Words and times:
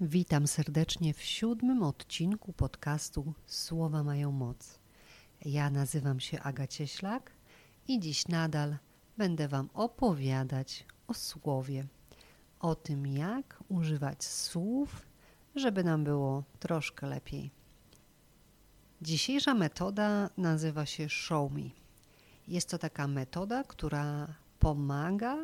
Witam 0.00 0.46
serdecznie 0.46 1.14
w 1.14 1.22
siódmym 1.22 1.82
odcinku 1.82 2.52
podcastu 2.52 3.34
Słowa 3.46 4.02
mają 4.02 4.32
moc. 4.32 4.78
Ja 5.44 5.70
nazywam 5.70 6.20
się 6.20 6.40
Aga 6.40 6.66
Cieślak 6.66 7.32
i 7.88 8.00
dziś 8.00 8.28
nadal 8.28 8.76
będę 9.16 9.48
Wam 9.48 9.68
opowiadać 9.74 10.86
o 11.06 11.14
słowie, 11.14 11.86
o 12.60 12.74
tym 12.74 13.06
jak 13.06 13.64
używać 13.68 14.24
słów, 14.24 15.06
żeby 15.54 15.84
nam 15.84 16.04
było 16.04 16.44
troszkę 16.58 17.06
lepiej. 17.06 17.50
Dzisiejsza 19.02 19.54
metoda 19.54 20.30
nazywa 20.36 20.86
się 20.86 21.08
Show 21.08 21.52
Me. 21.52 21.70
Jest 22.48 22.70
to 22.70 22.78
taka 22.78 23.08
metoda, 23.08 23.64
która 23.64 24.34
pomaga 24.58 25.38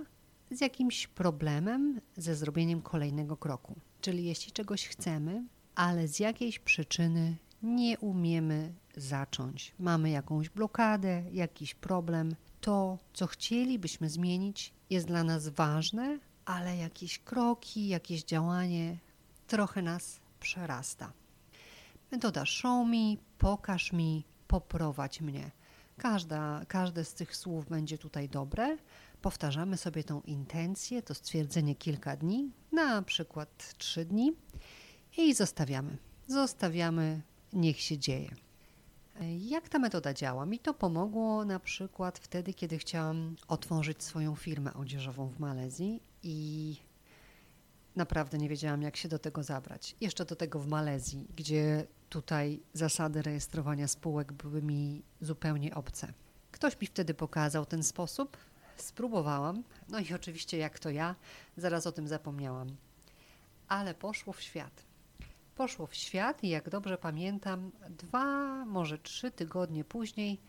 z 0.51 0.61
jakimś 0.61 1.07
problemem 1.07 2.01
ze 2.17 2.35
zrobieniem 2.35 2.83
kolejnego 2.83 3.37
kroku. 3.37 3.75
Czyli 4.01 4.25
jeśli 4.25 4.53
czegoś 4.53 4.89
chcemy, 4.89 5.45
ale 5.75 6.09
z 6.09 6.21
jakiejś 6.21 6.59
przyczyny 6.59 7.37
nie 7.63 7.99
umiemy 7.99 8.73
zacząć, 8.97 9.75
mamy 9.79 10.11
jakąś 10.11 10.49
blokadę, 10.49 11.23
jakiś 11.33 11.75
problem, 11.75 12.37
to 12.61 12.99
co 13.13 13.27
chcielibyśmy 13.27 14.11
zmienić 14.11 14.73
jest 14.91 15.07
dla 15.07 15.25
nas 15.25 15.49
ważne, 15.49 16.19
ale 16.45 16.77
jakieś 16.77 17.19
kroki, 17.19 17.89
jakieś 17.89 18.25
działanie 18.25 18.99
trochę 19.47 19.83
nas 19.83 20.21
przerasta. 20.41 21.13
Metoda 22.13 22.47
show 22.47 22.87
me, 22.87 23.17
pokaż 23.39 23.93
mi, 23.93 24.25
poprowadź 24.49 25.21
mnie. 25.21 25.51
Każda, 25.99 26.65
każde 26.69 27.05
z 27.05 27.15
tych 27.15 27.37
słów 27.37 27.69
będzie 27.69 27.99
tutaj 27.99 28.29
dobre. 28.29 28.77
Powtarzamy 29.23 29.77
sobie 29.77 30.05
tą 30.05 30.21
intencję, 30.21 31.03
to 31.03 31.15
stwierdzenie 31.15 31.75
kilka 31.75 32.17
dni, 32.17 32.51
na 32.73 33.03
przykład 33.03 33.75
trzy 33.79 34.05
dni 34.05 34.33
i 35.17 35.35
zostawiamy. 35.35 35.97
Zostawiamy, 36.27 37.23
niech 37.53 37.81
się 37.81 37.99
dzieje. 37.99 38.35
Jak 39.39 39.69
ta 39.69 39.79
metoda 39.79 40.15
działa? 40.15 40.47
Mi 40.47 40.59
to 40.59 40.75
pomogło 40.75 41.45
na 41.45 41.61
przykład 41.61 42.19
wtedy, 42.19 42.55
kiedy 42.55 42.79
chciałam 42.79 43.37
otworzyć 43.49 44.03
swoją 44.03 44.35
firmę 44.35 44.75
odzieżową 44.75 45.29
w 45.29 45.39
Malezji 45.39 46.03
i 46.23 46.77
naprawdę 47.97 48.39
nie 48.39 48.49
wiedziałam, 48.49 48.83
jak 48.83 48.97
się 48.97 49.09
do 49.09 49.19
tego 49.19 49.43
zabrać. 49.43 49.97
Jeszcze 50.01 50.25
do 50.25 50.37
tego 50.37 50.59
w 50.61 50.67
Malezji, 50.67 51.29
gdzie 51.37 51.87
tutaj 52.15 52.61
zasady 52.73 53.23
rejestrowania 53.23 53.89
spółek 53.89 54.33
były 54.33 54.63
mi 54.63 55.03
zupełnie 55.21 55.75
obce. 55.75 56.13
Ktoś 56.51 56.81
mi 56.81 56.87
wtedy 56.87 57.15
pokazał 57.15 57.67
ten 57.67 57.83
sposób, 57.83 58.37
spróbowałam, 58.77 59.63
no 59.89 59.99
i 59.99 60.15
oczywiście, 60.15 60.59
jak 60.59 60.79
to 60.79 60.91
ja, 60.91 61.15
zaraz 61.57 61.87
o 61.87 61.93
tym 61.93 62.09
zapomniałam. 62.09 62.77
Ale 63.69 63.95
poszło 63.95 64.33
w 64.33 64.43
świat. 64.43 64.83
Poszło 65.55 65.87
w 65.87 65.95
świat 65.95 66.45
i 66.45 66.49
jak 66.49 66.71
dobrze 66.71 66.99
pamiętam, 66.99 67.71
dwa, 67.91 68.65
może 68.65 68.99
trzy 68.99 69.31
tygodnie 69.31 69.85
później 69.85 70.41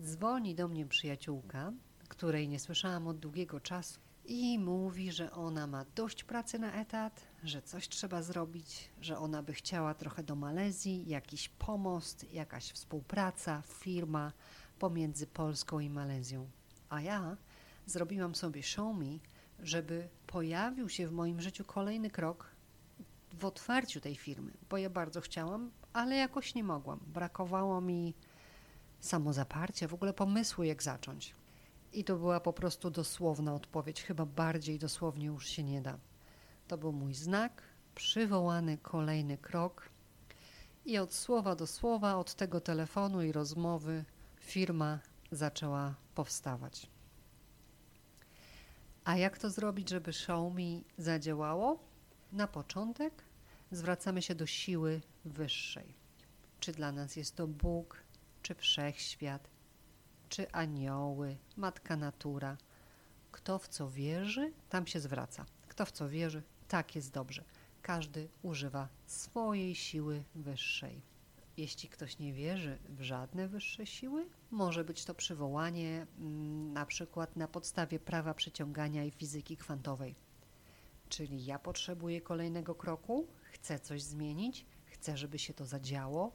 dzwoni 0.00 0.54
do 0.54 0.68
mnie 0.68 0.86
przyjaciółka, 0.86 1.72
której 2.08 2.48
nie 2.48 2.58
słyszałam 2.58 3.06
od 3.06 3.18
długiego 3.18 3.60
czasu 3.60 4.00
i 4.28 4.58
mówi, 4.58 5.12
że 5.12 5.30
ona 5.30 5.66
ma 5.66 5.84
dość 5.94 6.24
pracy 6.24 6.58
na 6.58 6.72
etat, 6.72 7.26
że 7.44 7.62
coś 7.62 7.88
trzeba 7.88 8.22
zrobić, 8.22 8.90
że 9.00 9.18
ona 9.18 9.42
by 9.42 9.54
chciała 9.54 9.94
trochę 9.94 10.22
do 10.22 10.36
Malezji, 10.36 11.08
jakiś 11.08 11.48
pomost, 11.48 12.32
jakaś 12.32 12.72
współpraca, 12.72 13.62
firma 13.66 14.32
pomiędzy 14.78 15.26
Polską 15.26 15.80
i 15.80 15.90
Malezją. 15.90 16.48
A 16.88 17.00
ja 17.00 17.36
zrobiłam 17.86 18.34
sobie 18.34 18.62
show 18.62 18.96
me, 18.96 19.18
żeby 19.60 20.08
pojawił 20.26 20.88
się 20.88 21.08
w 21.08 21.12
moim 21.12 21.40
życiu 21.40 21.64
kolejny 21.64 22.10
krok 22.10 22.50
w 23.32 23.44
otwarciu 23.44 24.00
tej 24.00 24.16
firmy, 24.16 24.52
bo 24.70 24.76
ja 24.76 24.90
bardzo 24.90 25.20
chciałam, 25.20 25.70
ale 25.92 26.16
jakoś 26.16 26.54
nie 26.54 26.64
mogłam. 26.64 27.00
Brakowało 27.06 27.80
mi 27.80 28.14
samozaparcia, 29.00 29.88
w 29.88 29.94
ogóle 29.94 30.12
pomysłu, 30.12 30.64
jak 30.64 30.82
zacząć. 30.82 31.34
I 31.92 32.04
to 32.04 32.16
była 32.16 32.40
po 32.40 32.52
prostu 32.52 32.90
dosłowna 32.90 33.54
odpowiedź, 33.54 34.02
chyba 34.02 34.26
bardziej 34.26 34.78
dosłownie 34.78 35.26
już 35.26 35.46
się 35.46 35.62
nie 35.62 35.82
da. 35.82 35.98
To 36.68 36.78
był 36.78 36.92
mój 36.92 37.14
znak, 37.14 37.62
przywołany 37.94 38.78
kolejny 38.78 39.38
krok. 39.38 39.88
I 40.84 40.98
od 40.98 41.14
słowa 41.14 41.56
do 41.56 41.66
słowa, 41.66 42.16
od 42.16 42.34
tego 42.34 42.60
telefonu 42.60 43.22
i 43.22 43.32
rozmowy, 43.32 44.04
firma 44.40 44.98
zaczęła 45.32 45.94
powstawać. 46.14 46.90
A 49.04 49.16
jak 49.16 49.38
to 49.38 49.50
zrobić, 49.50 49.88
żeby 49.88 50.12
me 50.54 50.80
zadziałało? 50.98 51.78
Na 52.32 52.48
początek 52.48 53.24
zwracamy 53.70 54.22
się 54.22 54.34
do 54.34 54.46
siły 54.46 55.00
wyższej. 55.24 55.94
Czy 56.60 56.72
dla 56.72 56.92
nas 56.92 57.16
jest 57.16 57.36
to 57.36 57.46
Bóg, 57.46 58.02
czy 58.42 58.54
wszechświat, 58.54 59.50
czy 60.38 60.52
anioły, 60.52 61.36
matka 61.56 61.96
natura. 61.96 62.56
Kto 63.32 63.58
w 63.58 63.68
co 63.68 63.90
wierzy, 63.90 64.52
tam 64.68 64.86
się 64.86 65.00
zwraca. 65.00 65.46
Kto 65.68 65.86
w 65.86 65.92
co 65.92 66.08
wierzy, 66.08 66.42
tak 66.68 66.96
jest 66.96 67.12
dobrze. 67.12 67.44
Każdy 67.82 68.28
używa 68.42 68.88
swojej 69.06 69.74
siły 69.74 70.24
wyższej. 70.34 71.02
Jeśli 71.56 71.88
ktoś 71.88 72.18
nie 72.18 72.32
wierzy 72.32 72.78
w 72.88 73.02
żadne 73.02 73.48
wyższe 73.48 73.86
siły, 73.86 74.28
może 74.50 74.84
być 74.84 75.04
to 75.04 75.14
przywołanie 75.14 76.06
mm, 76.18 76.72
na 76.72 76.86
przykład 76.86 77.36
na 77.36 77.48
podstawie 77.48 77.98
prawa 77.98 78.34
przyciągania 78.34 79.04
i 79.04 79.10
fizyki 79.10 79.56
kwantowej. 79.56 80.14
Czyli 81.08 81.44
ja 81.44 81.58
potrzebuję 81.58 82.20
kolejnego 82.20 82.74
kroku, 82.74 83.26
chcę 83.42 83.78
coś 83.78 84.02
zmienić, 84.02 84.66
chcę, 84.84 85.16
żeby 85.16 85.38
się 85.38 85.54
to 85.54 85.66
zadziało 85.66 86.32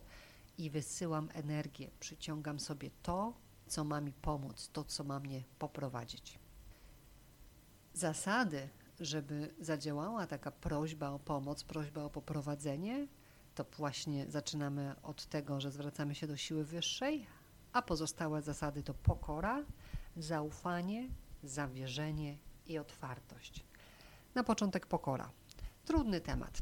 i 0.57 0.69
wysyłam 0.69 1.29
energię, 1.33 1.91
przyciągam 1.99 2.59
sobie 2.59 2.89
to, 3.03 3.33
co 3.67 3.83
ma 3.83 4.01
mi 4.01 4.13
pomóc, 4.13 4.69
to, 4.73 4.83
co 4.83 5.03
ma 5.03 5.19
mnie 5.19 5.43
poprowadzić. 5.59 6.39
Zasady, 7.93 8.69
żeby 8.99 9.53
zadziałała 9.59 10.27
taka 10.27 10.51
prośba 10.51 11.09
o 11.09 11.19
pomoc, 11.19 11.63
prośba 11.63 12.03
o 12.03 12.09
poprowadzenie, 12.09 13.07
to 13.55 13.65
właśnie 13.77 14.25
zaczynamy 14.29 14.95
od 15.03 15.25
tego, 15.25 15.61
że 15.61 15.71
zwracamy 15.71 16.15
się 16.15 16.27
do 16.27 16.37
siły 16.37 16.65
wyższej, 16.65 17.27
a 17.73 17.81
pozostałe 17.81 18.41
zasady 18.41 18.83
to 18.83 18.93
pokora, 18.93 19.63
zaufanie, 20.17 21.09
zawierzenie 21.43 22.37
i 22.67 22.77
otwartość. 22.77 23.63
Na 24.35 24.43
początek 24.43 24.85
pokora. 24.85 25.31
Trudny 25.85 26.21
temat. 26.21 26.61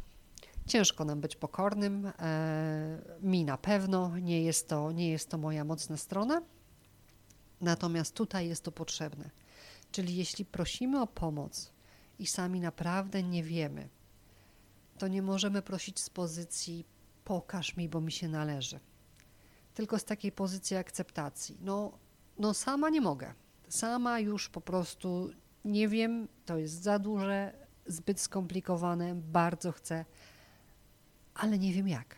Ciężko 0.68 1.06
nam 1.06 1.22
być 1.22 1.36
pokornym. 1.36 2.12
E, 2.20 3.02
mi 3.22 3.46
na 3.46 3.58
pewno 3.58 4.18
nie 4.18 4.44
jest, 4.44 4.68
to, 4.68 4.92
nie 4.92 5.10
jest 5.10 5.30
to 5.30 5.38
moja 5.38 5.64
mocna 5.64 5.98
strona. 5.98 6.42
Natomiast 7.62 8.16
tutaj 8.16 8.48
jest 8.48 8.64
to 8.64 8.72
potrzebne. 8.72 9.30
Czyli 9.92 10.16
jeśli 10.16 10.46
prosimy 10.46 11.02
o 11.02 11.08
pomoc 11.08 11.72
i 12.20 12.28
sami 12.28 12.60
naprawdę 12.60 13.24
nie 13.24 13.44
wiemy, 13.44 13.90
to 14.98 15.08
nie 15.08 15.22
możemy 15.22 15.62
prosić 15.62 16.00
z 16.00 16.10
pozycji 16.10 16.86
pokaż 17.26 17.78
mi, 17.78 17.90
bo 17.90 18.02
mi 18.02 18.12
się 18.12 18.28
należy. 18.28 18.80
Tylko 19.74 20.00
z 20.00 20.04
takiej 20.04 20.32
pozycji 20.32 20.78
akceptacji. 20.78 21.58
No, 21.62 21.92
no 22.38 22.54
sama 22.54 22.90
nie 22.90 23.02
mogę. 23.02 23.34
Sama 23.70 24.20
już 24.20 24.50
po 24.50 24.62
prostu 24.62 25.30
nie 25.66 25.88
wiem, 25.88 26.28
to 26.46 26.58
jest 26.58 26.84
za 26.84 27.00
duże, 27.00 27.54
zbyt 27.86 28.20
skomplikowane, 28.20 29.16
bardzo 29.16 29.72
chcę, 29.72 30.06
ale 31.36 31.60
nie 31.60 31.74
wiem 31.74 31.88
jak. 31.88 32.16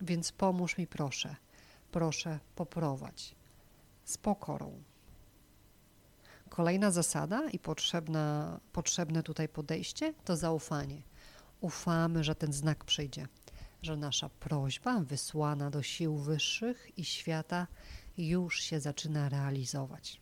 Więc 0.00 0.32
pomóż 0.32 0.78
mi 0.78 0.86
proszę. 0.86 1.36
Proszę, 1.92 2.38
poprowadź. 2.54 3.37
Z 4.08 4.18
pokorą. 4.18 4.82
Kolejna 6.48 6.90
zasada 6.90 7.50
i 7.50 7.58
potrzebna, 7.58 8.60
potrzebne 8.72 9.22
tutaj 9.22 9.48
podejście 9.48 10.14
to 10.24 10.36
zaufanie 10.36 11.02
ufamy, 11.60 12.24
że 12.24 12.34
ten 12.34 12.52
znak 12.52 12.84
przyjdzie, 12.84 13.26
że 13.82 13.96
nasza 13.96 14.28
prośba 14.28 15.00
wysłana 15.00 15.70
do 15.70 15.82
sił 15.82 16.16
wyższych 16.16 16.98
i 16.98 17.04
świata 17.04 17.66
już 18.18 18.60
się 18.62 18.80
zaczyna 18.80 19.28
realizować. 19.28 20.20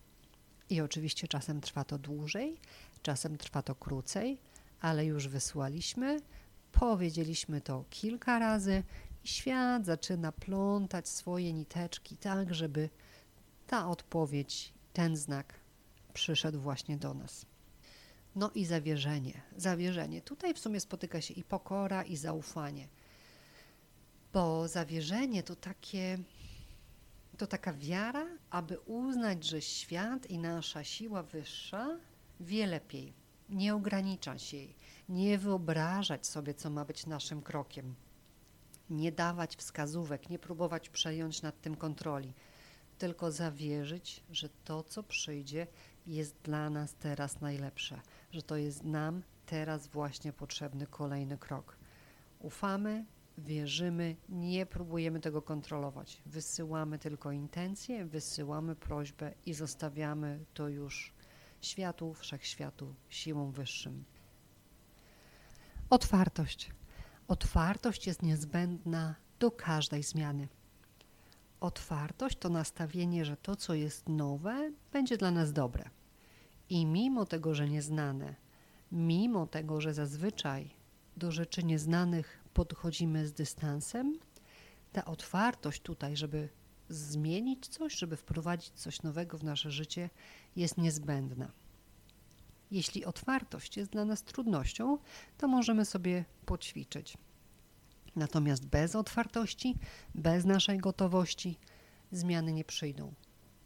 I 0.70 0.80
oczywiście 0.80 1.28
czasem 1.28 1.60
trwa 1.60 1.84
to 1.84 1.98
dłużej, 1.98 2.60
czasem 3.02 3.38
trwa 3.38 3.62
to 3.62 3.74
krócej, 3.74 4.38
ale 4.80 5.04
już 5.04 5.28
wysłaliśmy, 5.28 6.20
powiedzieliśmy 6.72 7.60
to 7.60 7.84
kilka 7.90 8.38
razy 8.38 8.82
i 9.24 9.28
świat 9.28 9.86
zaczyna 9.86 10.32
plątać 10.32 11.08
swoje 11.08 11.52
niteczki 11.52 12.16
tak, 12.16 12.54
żeby 12.54 12.88
ta 13.66 13.88
odpowiedź, 13.90 14.72
ten 14.92 15.16
znak 15.16 15.54
przyszedł 16.14 16.60
właśnie 16.60 16.96
do 16.96 17.14
nas. 17.14 17.46
No 18.36 18.50
i 18.54 18.64
zawierzenie. 18.64 19.42
Zawierzenie. 19.56 20.22
Tutaj 20.22 20.54
w 20.54 20.58
sumie 20.58 20.80
spotyka 20.80 21.20
się 21.20 21.34
i 21.34 21.44
pokora, 21.44 22.02
i 22.02 22.16
zaufanie. 22.16 22.88
Bo 24.32 24.68
zawierzenie 24.68 25.42
to 25.42 25.56
takie 25.56 26.18
to 27.36 27.46
taka 27.46 27.72
wiara, 27.72 28.26
aby 28.50 28.78
uznać, 28.80 29.44
że 29.44 29.62
świat 29.62 30.26
i 30.26 30.38
nasza 30.38 30.84
siła 30.84 31.22
wyższa 31.22 31.98
wie 32.40 32.66
lepiej. 32.66 33.12
Nie 33.48 33.74
ograniczać 33.74 34.52
jej, 34.52 34.74
nie 35.08 35.38
wyobrażać 35.38 36.26
sobie, 36.26 36.54
co 36.54 36.70
ma 36.70 36.84
być 36.84 37.06
naszym 37.06 37.42
krokiem, 37.42 37.94
nie 38.90 39.12
dawać 39.12 39.56
wskazówek, 39.56 40.30
nie 40.30 40.38
próbować 40.38 40.88
przejąć 40.88 41.42
nad 41.42 41.60
tym 41.60 41.76
kontroli, 41.76 42.32
tylko 42.98 43.32
zawierzyć, 43.32 44.24
że 44.30 44.48
to, 44.64 44.82
co 44.82 45.02
przyjdzie, 45.02 45.66
jest 46.06 46.36
dla 46.42 46.70
nas 46.70 46.94
teraz 46.94 47.40
najlepsze, 47.40 48.00
że 48.32 48.42
to 48.42 48.56
jest 48.56 48.84
nam 48.84 49.22
teraz 49.46 49.86
właśnie 49.86 50.32
potrzebny 50.32 50.86
kolejny 50.86 51.38
krok. 51.38 51.76
Ufamy, 52.38 53.04
wierzymy, 53.38 54.16
nie 54.28 54.66
próbujemy 54.66 55.20
tego 55.20 55.42
kontrolować. 55.42 56.22
Wysyłamy 56.26 56.98
tylko 56.98 57.32
intencje, 57.32 58.04
wysyłamy 58.04 58.76
prośbę 58.76 59.32
i 59.46 59.54
zostawiamy 59.54 60.44
to 60.54 60.68
już 60.68 61.12
światu, 61.60 62.14
wszechświatu, 62.14 62.94
siłą 63.08 63.50
wyższym. 63.52 64.04
Otwartość. 65.90 66.70
Otwartość 67.28 68.06
jest 68.06 68.22
niezbędna 68.22 69.14
do 69.38 69.50
każdej 69.50 70.02
zmiany. 70.02 70.48
Otwartość 71.60 72.38
to 72.38 72.48
nastawienie, 72.48 73.24
że 73.24 73.36
to, 73.36 73.56
co 73.56 73.74
jest 73.74 74.08
nowe, 74.08 74.72
będzie 74.92 75.16
dla 75.16 75.30
nas 75.30 75.52
dobre. 75.52 75.90
I 76.68 76.86
mimo 76.86 77.26
tego, 77.26 77.54
że 77.54 77.68
nieznane, 77.68 78.34
mimo 78.92 79.46
tego, 79.46 79.80
że 79.80 79.94
zazwyczaj 79.94 80.70
do 81.16 81.32
rzeczy 81.32 81.64
nieznanych 81.64 82.44
podchodzimy 82.54 83.26
z 83.26 83.32
dystansem, 83.32 84.18
ta 84.92 85.04
otwartość 85.04 85.82
tutaj, 85.82 86.16
żeby 86.16 86.48
zmienić 86.88 87.68
coś, 87.68 87.94
żeby 87.94 88.16
wprowadzić 88.16 88.70
coś 88.70 89.02
nowego 89.02 89.38
w 89.38 89.44
nasze 89.44 89.70
życie, 89.70 90.10
jest 90.56 90.78
niezbędna. 90.78 91.52
Jeśli 92.70 93.04
otwartość 93.04 93.76
jest 93.76 93.90
dla 93.90 94.04
nas 94.04 94.22
trudnością, 94.22 94.98
to 95.38 95.48
możemy 95.48 95.84
sobie 95.84 96.24
poćwiczyć. 96.46 97.18
Natomiast 98.16 98.66
bez 98.66 98.96
otwartości, 98.96 99.78
bez 100.14 100.44
naszej 100.44 100.78
gotowości, 100.78 101.58
zmiany 102.12 102.52
nie 102.52 102.64
przyjdą. 102.64 103.14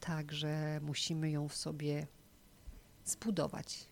Także 0.01 0.81
musimy 0.83 1.31
ją 1.31 1.49
w 1.49 1.57
sobie 1.57 2.07
zbudować. 3.05 3.89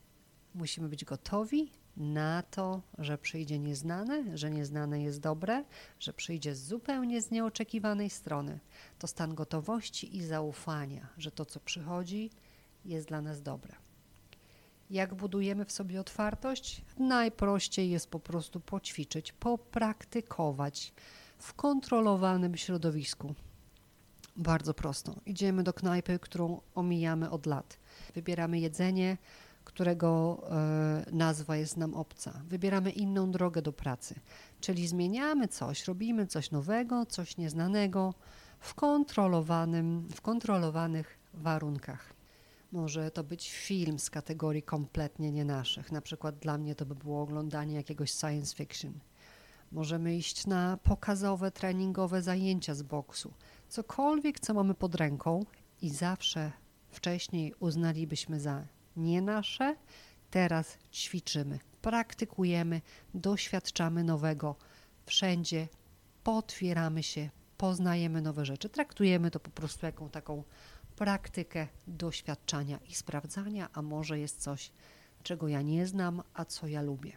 Musimy 0.55 0.88
być 0.88 1.05
gotowi 1.05 1.72
na 1.96 2.43
to, 2.43 2.82
że 2.99 3.19
przyjdzie 3.19 3.58
nieznane, 3.58 4.38
że 4.38 4.50
nieznane 4.50 5.02
jest 5.02 5.20
dobre, 5.20 5.64
że 6.00 6.12
przyjdzie 6.12 6.55
zupełnie 6.55 7.22
z 7.22 7.31
nieoczekiwanej 7.31 8.10
strony. 8.10 8.60
To 8.99 9.06
stan 9.06 9.34
gotowości 9.34 10.16
i 10.16 10.22
zaufania, 10.22 11.08
że 11.19 11.31
to, 11.31 11.44
co 11.44 11.60
przychodzi, 11.60 12.31
jest 12.84 13.08
dla 13.08 13.20
nas 13.20 13.43
dobre. 13.43 13.88
Jak 14.90 15.14
budujemy 15.14 15.64
w 15.64 15.73
sobie 15.73 16.00
otwartość? 16.00 16.85
Najprościej 16.99 17.90
jest 17.90 18.11
po 18.11 18.20
prostu 18.20 18.61
poćwiczyć, 18.61 19.32
popraktykować 19.32 20.93
w 21.38 21.55
kontrolowanym 21.55 22.56
środowisku. 22.56 23.35
Bardzo 24.37 24.75
prosto. 24.75 25.14
Idziemy 25.26 25.62
do 25.62 25.73
knajpy, 25.73 26.19
którą 26.19 26.61
omijamy 26.75 27.31
od 27.31 27.46
lat. 27.46 27.79
Wybieramy 28.14 28.61
jedzenie, 28.61 29.17
którego 29.64 30.43
e, 30.50 31.05
nazwa 31.12 31.56
jest 31.56 31.76
nam 31.76 31.94
obca. 31.94 32.43
Wybieramy 32.44 32.91
inną 32.91 33.31
drogę 33.31 33.62
do 33.62 33.73
pracy, 33.73 34.14
czyli 34.61 34.88
zmieniamy 34.88 35.49
coś, 35.49 35.84
robimy 35.84 36.26
coś 36.26 36.50
nowego, 36.50 37.06
coś 37.06 37.37
nieznanego 37.37 38.14
w 38.61 38.75
kontrolowanym, 38.75 40.08
w 40.14 40.20
kontrolowanych 40.20 41.19
warunkach. 41.34 42.18
Może 42.73 43.11
to 43.11 43.25
być 43.25 43.53
film 43.53 43.99
z 43.99 44.11
kategorii 44.11 44.62
kompletnie 44.62 45.32
nie 45.32 45.44
naszych. 45.44 45.93
Na 45.93 46.00
przykład 46.00 46.38
dla 46.38 46.59
mnie 46.59 46.75
to 46.75 46.87
by 46.87 46.94
było 46.94 47.23
oglądanie 47.23 47.75
jakiegoś 47.75 48.12
science 48.12 48.56
fiction. 48.56 48.93
Możemy 49.73 50.17
iść 50.17 50.47
na 50.47 50.79
pokazowe, 50.82 51.50
treningowe 51.50 52.23
zajęcia 52.23 52.75
z 52.75 52.82
boksu. 52.82 53.32
Cokolwiek, 53.69 54.41
co 54.41 54.55
mamy 54.55 54.75
pod 54.75 54.94
ręką 54.94 55.44
i 55.82 55.91
zawsze 55.91 56.53
wcześniej 56.91 57.55
uznalibyśmy 57.61 58.41
za 58.41 58.67
nie 58.97 59.23
nasze, 59.23 59.76
teraz 60.31 60.79
ćwiczymy, 60.93 61.59
praktykujemy, 61.82 62.81
doświadczamy 63.15 64.05
nowego. 64.05 64.56
Wszędzie 65.06 65.69
potwieramy 66.25 67.03
się, 67.03 67.31
poznajemy 67.59 68.23
nowe 68.23 68.44
rzeczy. 68.44 68.69
Traktujemy 68.69 69.31
to 69.31 69.41
po 69.41 69.50
prostu 69.50 69.87
jako 69.87 70.09
taką 70.09 70.43
praktykę 70.98 71.68
doświadczania 71.86 72.78
i 72.88 72.94
sprawdzania, 72.94 73.68
a 73.72 73.82
może 73.82 74.18
jest 74.18 74.42
coś, 74.42 74.72
czego 75.22 75.48
ja 75.48 75.62
nie 75.62 75.86
znam, 75.86 76.22
a 76.34 76.44
co 76.44 76.66
ja 76.66 76.82
lubię. 76.82 77.12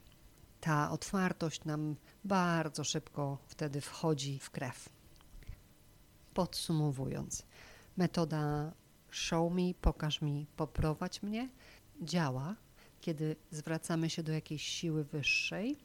Ta 0.59 0.91
otwartość 0.91 1.65
nam 1.65 1.95
bardzo 2.23 2.83
szybko 2.83 3.37
wtedy 3.47 3.81
wchodzi 3.81 4.39
w 4.39 4.49
krew. 4.49 4.89
Podsumowując, 6.33 7.45
metoda 7.97 8.73
show 9.09 9.53
me, 9.53 9.73
pokaż 9.81 10.21
mi, 10.21 10.47
poprowadź 10.55 11.23
mnie 11.23 11.49
działa, 12.01 12.55
kiedy 13.01 13.35
zwracamy 13.51 14.09
się 14.09 14.23
do 14.23 14.31
jakiejś 14.31 14.63
siły 14.63 15.03
wyższej. 15.03 15.77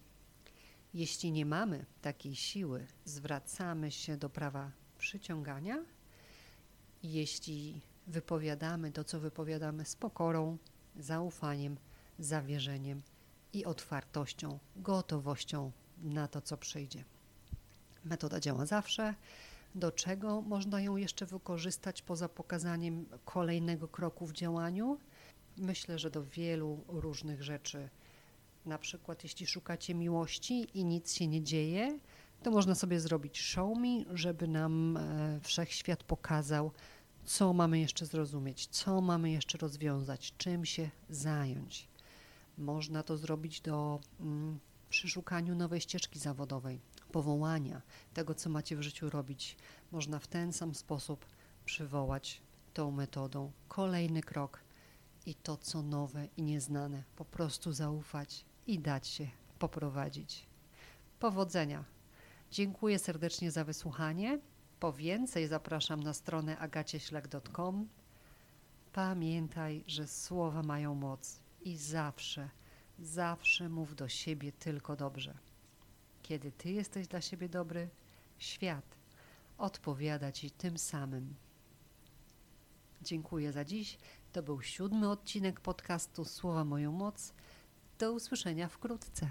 Jeśli 0.95 1.33
nie 1.33 1.47
mamy 1.47 1.87
takiej 2.03 2.37
siły, 2.37 2.87
zwracamy 3.05 3.91
się 3.91 4.17
do 4.17 4.31
prawa 4.31 4.71
przyciągania 4.99 5.96
jeśli 7.13 7.81
wypowiadamy 8.07 8.93
to, 8.93 9.05
co 9.05 9.21
wypowiadamy 9.21 9.85
z 9.85 9.97
pokorą, 9.97 10.59
zaufaniem, 10.97 11.77
zawierzeniem 12.19 13.03
i 13.53 13.65
otwartością, 13.65 14.59
gotowością 14.77 15.73
na 15.99 16.29
to, 16.29 16.41
co 16.41 16.57
przyjdzie. 16.57 17.05
Metoda 18.05 18.41
działa 18.41 18.67
zawsze. 18.67 19.15
Do 19.75 19.93
czego 19.93 20.43
można 20.43 20.81
ją 20.81 20.97
jeszcze 20.97 21.27
wykorzystać 21.27 22.03
poza 22.03 22.29
pokazaniem 22.29 23.07
kolejnego 23.25 23.89
kroku 23.89 24.27
w 24.27 24.33
działaniu? 24.33 24.99
Myślę, 25.57 25.99
że 25.99 26.11
do 26.11 26.25
wielu 26.25 26.85
różnych 26.89 27.43
rzeczy. 27.43 27.89
Na 28.67 28.79
przykład, 28.79 29.23
jeśli 29.23 29.47
szukacie 29.47 29.95
miłości 29.95 30.67
i 30.75 30.85
nic 30.85 31.15
się 31.15 31.27
nie 31.27 31.43
dzieje, 31.43 31.99
to 32.43 32.51
można 32.51 32.75
sobie 32.75 33.01
zrobić 33.01 33.41
show 33.41 33.79
me, 33.79 34.17
żeby 34.17 34.49
nam 34.49 34.97
e, 34.97 35.41
wszechświat 35.41 36.03
pokazał, 36.03 36.73
co 37.27 37.53
mamy 37.53 37.79
jeszcze 37.79 38.07
zrozumieć, 38.07 38.67
co 38.67 39.01
mamy 39.01 39.31
jeszcze 39.31 39.59
rozwiązać, 39.59 40.35
czym 40.39 40.65
się 40.65 40.91
zająć. 41.11 41.89
Można 42.59 43.03
to 43.03 43.17
zrobić 43.17 43.61
do 43.61 44.01
mm, 44.21 44.59
przy 44.91 45.09
szukaniu 45.09 45.55
nowej 45.55 45.81
ścieżki 45.81 46.19
zawodowej, 46.19 46.81
powołania 47.13 47.83
tego, 48.15 48.35
co 48.35 48.51
macie 48.51 48.77
w 48.77 48.83
życiu 48.83 49.11
robić. 49.11 49.57
Można 49.93 50.19
w 50.19 50.27
ten 50.27 50.53
sam 50.53 50.75
sposób 50.75 51.27
przywołać 51.65 52.43
tą 52.75 52.91
metodą 52.91 53.53
kolejny 53.69 54.23
krok 54.23 54.61
i 55.27 55.35
to, 55.35 55.57
co 55.57 55.83
nowe 55.83 56.29
i 56.37 56.43
nieznane, 56.43 57.03
po 57.17 57.25
prostu 57.25 57.73
zaufać 57.73 58.45
i 58.67 58.79
dać 58.79 59.09
się 59.09 59.29
poprowadzić. 59.59 60.47
Powodzenia! 61.21 61.85
Dziękuję 62.51 62.99
serdecznie 62.99 63.51
za 63.51 63.65
wysłuchanie. 63.65 64.39
Po 64.81 64.93
więcej 64.93 65.49
zapraszam 65.49 66.03
na 66.03 66.13
stronę 66.13 66.59
agacieślak.com. 66.59 67.89
Pamiętaj, 68.93 69.85
że 69.87 70.07
słowa 70.07 70.63
mają 70.63 70.95
moc 70.95 71.41
i 71.61 71.77
zawsze, 71.77 72.51
zawsze 72.99 73.69
mów 73.69 73.95
do 73.95 74.09
siebie 74.09 74.53
tylko 74.53 74.97
dobrze. 74.97 75.39
Kiedy 76.23 76.53
ty 76.53 76.71
jesteś 76.71 77.09
dla 77.09 77.21
siebie 77.21 77.49
dobry, 77.49 77.89
świat 78.39 78.85
odpowiada 79.59 80.33
ci 80.33 80.51
tym 80.51 80.79
samym. 80.79 81.35
Dziękuję 83.03 83.53
za 83.53 83.65
dziś. 83.65 83.99
To 84.33 84.43
był 84.43 84.63
siódmy 84.63 85.11
odcinek 85.11 85.61
podcastu 85.61 86.25
Słowa 86.25 86.65
Moją 86.65 86.93
Moc. 86.93 87.33
Do 87.99 88.13
usłyszenia 88.13 88.69
wkrótce. 88.69 89.31